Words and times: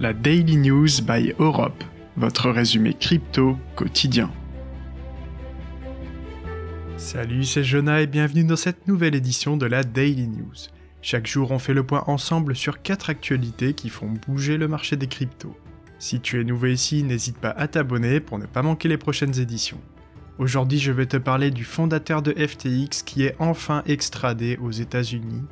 la 0.00 0.12
Daily 0.12 0.56
News 0.58 1.02
by 1.02 1.34
Europe, 1.40 1.82
votre 2.16 2.50
résumé 2.50 2.94
crypto 2.94 3.58
quotidien. 3.74 4.30
Salut, 6.96 7.42
c'est 7.42 7.64
Jonah 7.64 8.02
et 8.02 8.06
bienvenue 8.06 8.44
dans 8.44 8.54
cette 8.54 8.86
nouvelle 8.86 9.16
édition 9.16 9.56
de 9.56 9.66
la 9.66 9.82
Daily 9.82 10.28
News. 10.28 10.54
Chaque 11.02 11.26
jour, 11.26 11.50
on 11.50 11.58
fait 11.58 11.74
le 11.74 11.82
point 11.82 12.04
ensemble 12.06 12.54
sur 12.54 12.80
4 12.80 13.10
actualités 13.10 13.74
qui 13.74 13.88
font 13.88 14.14
bouger 14.28 14.56
le 14.56 14.68
marché 14.68 14.94
des 14.94 15.08
cryptos. 15.08 15.56
Si 15.98 16.20
tu 16.20 16.40
es 16.40 16.44
nouveau 16.44 16.66
ici, 16.66 17.02
n'hésite 17.02 17.38
pas 17.38 17.50
à 17.50 17.66
t'abonner 17.66 18.20
pour 18.20 18.38
ne 18.38 18.46
pas 18.46 18.62
manquer 18.62 18.86
les 18.86 18.98
prochaines 18.98 19.40
éditions. 19.40 19.80
Aujourd'hui, 20.38 20.78
je 20.78 20.92
vais 20.92 21.06
te 21.06 21.16
parler 21.16 21.50
du 21.50 21.64
fondateur 21.64 22.22
de 22.22 22.30
FTX 22.30 23.02
qui 23.04 23.24
est 23.24 23.34
enfin 23.40 23.82
extradé 23.84 24.58
aux 24.62 24.70
États-Unis, 24.70 25.42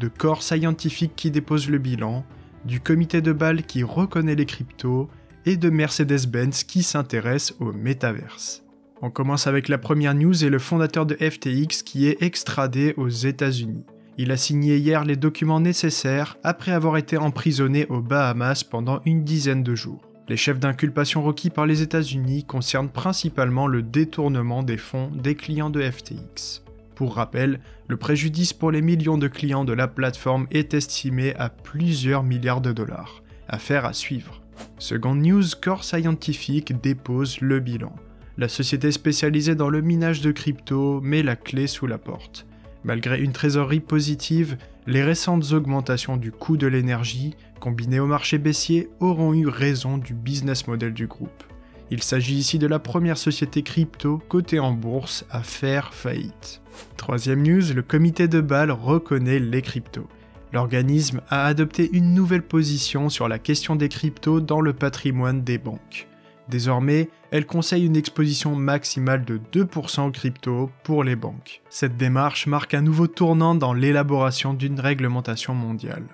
de 0.00 0.08
Core 0.08 0.42
Scientific 0.42 1.14
qui 1.14 1.30
dépose 1.30 1.70
le 1.70 1.78
bilan, 1.78 2.26
du 2.64 2.80
comité 2.80 3.20
de 3.20 3.32
Bâle 3.32 3.62
qui 3.64 3.82
reconnaît 3.82 4.34
les 4.34 4.46
cryptos 4.46 5.08
et 5.46 5.56
de 5.56 5.70
Mercedes-Benz 5.70 6.64
qui 6.64 6.82
s'intéresse 6.82 7.54
au 7.60 7.72
métaverse. 7.72 8.62
On 9.00 9.10
commence 9.10 9.46
avec 9.46 9.68
la 9.68 9.78
première 9.78 10.14
news 10.14 10.44
et 10.44 10.48
le 10.48 10.60
fondateur 10.60 11.06
de 11.06 11.16
FTX 11.16 11.82
qui 11.84 12.06
est 12.06 12.22
extradé 12.22 12.94
aux 12.96 13.08
États-Unis. 13.08 13.84
Il 14.18 14.30
a 14.30 14.36
signé 14.36 14.76
hier 14.76 15.04
les 15.04 15.16
documents 15.16 15.58
nécessaires 15.58 16.36
après 16.44 16.72
avoir 16.72 16.96
été 16.96 17.16
emprisonné 17.16 17.86
aux 17.86 18.00
Bahamas 18.00 18.62
pendant 18.62 19.00
une 19.04 19.24
dizaine 19.24 19.62
de 19.62 19.74
jours. 19.74 20.02
Les 20.28 20.36
chefs 20.36 20.60
d'inculpation 20.60 21.22
requis 21.22 21.50
par 21.50 21.66
les 21.66 21.82
États-Unis 21.82 22.44
concernent 22.44 22.90
principalement 22.90 23.66
le 23.66 23.82
détournement 23.82 24.62
des 24.62 24.76
fonds 24.76 25.10
des 25.10 25.34
clients 25.34 25.70
de 25.70 25.82
FTX. 25.82 26.62
Pour 27.02 27.16
rappel, 27.16 27.58
le 27.88 27.96
préjudice 27.96 28.52
pour 28.52 28.70
les 28.70 28.80
millions 28.80 29.18
de 29.18 29.26
clients 29.26 29.64
de 29.64 29.72
la 29.72 29.88
plateforme 29.88 30.46
est 30.52 30.72
estimé 30.72 31.34
à 31.34 31.48
plusieurs 31.48 32.22
milliards 32.22 32.60
de 32.60 32.70
dollars. 32.70 33.24
Affaire 33.48 33.86
à 33.86 33.92
suivre. 33.92 34.40
Seconde 34.78 35.20
news, 35.20 35.42
Core 35.60 35.82
Scientific 35.82 36.80
dépose 36.80 37.40
le 37.40 37.58
bilan. 37.58 37.92
La 38.38 38.46
société 38.46 38.92
spécialisée 38.92 39.56
dans 39.56 39.68
le 39.68 39.80
minage 39.80 40.20
de 40.20 40.30
crypto 40.30 41.00
met 41.00 41.24
la 41.24 41.34
clé 41.34 41.66
sous 41.66 41.88
la 41.88 41.98
porte. 41.98 42.46
Malgré 42.84 43.20
une 43.20 43.32
trésorerie 43.32 43.80
positive, 43.80 44.56
les 44.86 45.02
récentes 45.02 45.50
augmentations 45.50 46.16
du 46.16 46.30
coût 46.30 46.56
de 46.56 46.68
l'énergie, 46.68 47.34
combinées 47.58 47.98
au 47.98 48.06
marché 48.06 48.38
baissier, 48.38 48.90
auront 49.00 49.34
eu 49.34 49.48
raison 49.48 49.98
du 49.98 50.14
business 50.14 50.68
model 50.68 50.94
du 50.94 51.08
groupe. 51.08 51.42
Il 51.90 52.02
s'agit 52.02 52.36
ici 52.36 52.58
de 52.58 52.66
la 52.66 52.78
première 52.78 53.18
société 53.18 53.62
crypto 53.62 54.18
cotée 54.28 54.60
en 54.60 54.72
bourse 54.72 55.24
à 55.30 55.42
faire 55.42 55.92
faillite. 55.92 56.62
Troisième 56.96 57.42
news, 57.42 57.74
le 57.74 57.82
comité 57.82 58.28
de 58.28 58.40
Bâle 58.40 58.70
reconnaît 58.70 59.38
les 59.38 59.62
cryptos. 59.62 60.08
L'organisme 60.52 61.22
a 61.28 61.46
adopté 61.46 61.88
une 61.92 62.14
nouvelle 62.14 62.42
position 62.42 63.08
sur 63.08 63.28
la 63.28 63.38
question 63.38 63.74
des 63.74 63.88
cryptos 63.88 64.40
dans 64.40 64.60
le 64.60 64.72
patrimoine 64.72 65.42
des 65.42 65.58
banques. 65.58 66.08
Désormais, 66.48 67.08
elle 67.30 67.46
conseille 67.46 67.86
une 67.86 67.96
exposition 67.96 68.54
maximale 68.54 69.24
de 69.24 69.40
2% 69.52 70.08
aux 70.08 70.10
crypto 70.10 70.70
pour 70.82 71.04
les 71.04 71.16
banques. 71.16 71.62
Cette 71.70 71.96
démarche 71.96 72.46
marque 72.46 72.74
un 72.74 72.82
nouveau 72.82 73.06
tournant 73.06 73.54
dans 73.54 73.72
l'élaboration 73.72 74.52
d'une 74.52 74.78
réglementation 74.78 75.54
mondiale. 75.54 76.04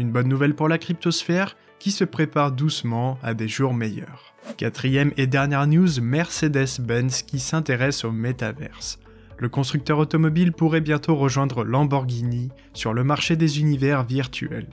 Une 0.00 0.12
bonne 0.12 0.28
nouvelle 0.28 0.54
pour 0.54 0.66
la 0.66 0.78
cryptosphère 0.78 1.58
qui 1.78 1.90
se 1.90 2.04
prépare 2.04 2.52
doucement 2.52 3.18
à 3.22 3.34
des 3.34 3.48
jours 3.48 3.74
meilleurs. 3.74 4.34
Quatrième 4.56 5.12
et 5.18 5.26
dernière 5.26 5.66
news, 5.66 6.00
Mercedes-Benz 6.00 7.20
qui 7.20 7.38
s'intéresse 7.38 8.06
au 8.06 8.10
métaverse. 8.10 8.98
Le 9.36 9.50
constructeur 9.50 9.98
automobile 9.98 10.52
pourrait 10.52 10.80
bientôt 10.80 11.16
rejoindre 11.16 11.64
Lamborghini 11.64 12.48
sur 12.72 12.94
le 12.94 13.04
marché 13.04 13.36
des 13.36 13.60
univers 13.60 14.02
virtuels. 14.02 14.70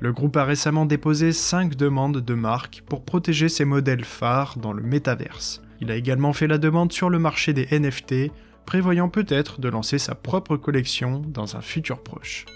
Le 0.00 0.14
groupe 0.14 0.38
a 0.38 0.44
récemment 0.46 0.86
déposé 0.86 1.32
5 1.32 1.76
demandes 1.76 2.22
de 2.22 2.34
marque 2.34 2.82
pour 2.88 3.04
protéger 3.04 3.50
ses 3.50 3.66
modèles 3.66 4.06
phares 4.06 4.56
dans 4.56 4.72
le 4.72 4.82
métaverse. 4.82 5.60
Il 5.82 5.90
a 5.90 5.96
également 5.96 6.32
fait 6.32 6.46
la 6.46 6.56
demande 6.56 6.92
sur 6.92 7.10
le 7.10 7.18
marché 7.18 7.52
des 7.52 7.66
NFT, 7.78 8.32
prévoyant 8.64 9.10
peut-être 9.10 9.60
de 9.60 9.68
lancer 9.68 9.98
sa 9.98 10.14
propre 10.14 10.56
collection 10.56 11.18
dans 11.18 11.56
un 11.56 11.60
futur 11.60 12.02
proche. 12.02 12.46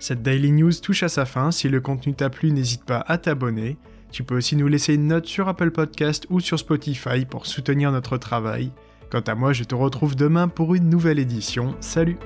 Cette 0.00 0.22
Daily 0.22 0.52
News 0.52 0.72
touche 0.80 1.02
à 1.02 1.08
sa 1.08 1.24
fin, 1.24 1.50
si 1.50 1.68
le 1.68 1.80
contenu 1.80 2.14
t'a 2.14 2.30
plu 2.30 2.52
n'hésite 2.52 2.84
pas 2.84 3.04
à 3.08 3.18
t'abonner, 3.18 3.76
tu 4.12 4.22
peux 4.22 4.36
aussi 4.36 4.56
nous 4.56 4.68
laisser 4.68 4.94
une 4.94 5.08
note 5.08 5.26
sur 5.26 5.48
Apple 5.48 5.70
Podcast 5.70 6.26
ou 6.30 6.40
sur 6.40 6.58
Spotify 6.58 7.24
pour 7.28 7.46
soutenir 7.46 7.92
notre 7.92 8.16
travail. 8.16 8.70
Quant 9.10 9.20
à 9.20 9.34
moi, 9.34 9.52
je 9.52 9.64
te 9.64 9.74
retrouve 9.74 10.16
demain 10.16 10.48
pour 10.48 10.74
une 10.74 10.88
nouvelle 10.88 11.18
édition. 11.18 11.74
Salut 11.80 12.16